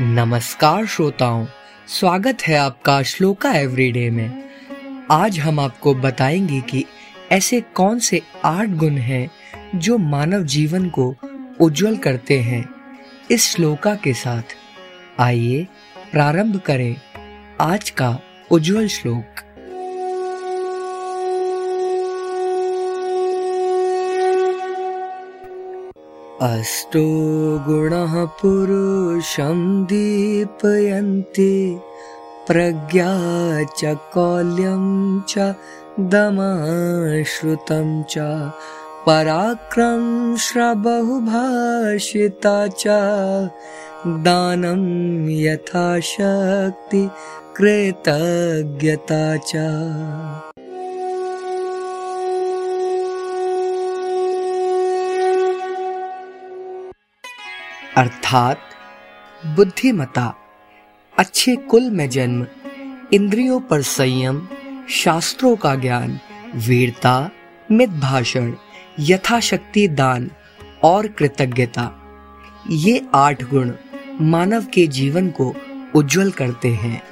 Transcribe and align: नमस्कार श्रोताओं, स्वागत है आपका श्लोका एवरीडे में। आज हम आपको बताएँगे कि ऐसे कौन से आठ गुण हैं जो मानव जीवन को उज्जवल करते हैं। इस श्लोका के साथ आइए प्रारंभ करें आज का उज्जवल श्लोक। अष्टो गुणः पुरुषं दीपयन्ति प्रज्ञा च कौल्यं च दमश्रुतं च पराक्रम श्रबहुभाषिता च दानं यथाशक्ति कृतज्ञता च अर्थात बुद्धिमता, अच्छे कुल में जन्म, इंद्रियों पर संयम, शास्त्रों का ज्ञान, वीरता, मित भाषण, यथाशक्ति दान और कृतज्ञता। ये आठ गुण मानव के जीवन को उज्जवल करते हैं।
नमस्कार 0.00 0.86
श्रोताओं, 0.86 1.46
स्वागत 1.88 2.38
है 2.42 2.56
आपका 2.56 3.02
श्लोका 3.02 3.52
एवरीडे 3.52 4.10
में। 4.10 4.44
आज 5.10 5.38
हम 5.38 5.60
आपको 5.60 5.94
बताएँगे 5.94 6.60
कि 6.60 6.84
ऐसे 7.32 7.60
कौन 7.60 7.98
से 7.98 8.22
आठ 8.44 8.68
गुण 8.68 8.92
हैं 8.92 9.30
जो 9.74 9.98
मानव 9.98 10.42
जीवन 10.42 10.88
को 10.88 11.16
उज्जवल 11.60 11.96
करते 11.96 12.40
हैं। 12.40 12.68
इस 13.30 13.50
श्लोका 13.50 13.94
के 13.94 14.14
साथ 14.14 14.42
आइए 15.20 15.66
प्रारंभ 16.12 16.60
करें 16.60 16.96
आज 17.60 17.90
का 17.90 18.18
उज्जवल 18.50 18.88
श्लोक। 18.88 19.47
अष्टो 26.42 27.00
गुणः 27.66 28.12
पुरुषं 28.40 29.62
दीपयन्ति 29.90 31.54
प्रज्ञा 32.48 33.14
च 33.78 33.94
कौल्यं 34.12 34.84
च 35.30 35.54
दमश्रुतं 36.12 37.88
च 38.10 38.16
पराक्रम 39.06 40.04
श्रबहुभाषिता 40.46 41.76
च 42.78 42.86
दानं 44.28 44.84
यथाशक्ति 45.40 47.02
कृतज्ञता 47.56 49.24
च 49.50 50.47
अर्थात 57.98 58.60
बुद्धिमता, 59.46 60.34
अच्छे 61.18 61.56
कुल 61.56 61.90
में 61.90 62.10
जन्म, 62.10 62.46
इंद्रियों 63.12 63.60
पर 63.60 63.82
संयम, 63.82 64.48
शास्त्रों 64.90 65.56
का 65.56 65.74
ज्ञान, 65.74 66.20
वीरता, 66.54 67.30
मित 67.72 67.90
भाषण, 67.90 68.54
यथाशक्ति 69.00 69.88
दान 69.88 70.30
और 70.82 71.06
कृतज्ञता। 71.06 71.90
ये 72.70 73.06
आठ 73.14 73.42
गुण 73.42 73.72
मानव 74.20 74.64
के 74.64 74.86
जीवन 74.86 75.30
को 75.30 75.54
उज्जवल 75.94 76.30
करते 76.30 76.68
हैं। 76.68 77.02